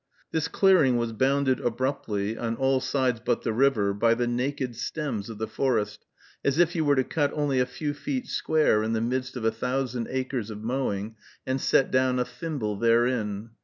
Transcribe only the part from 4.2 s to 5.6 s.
naked stems of the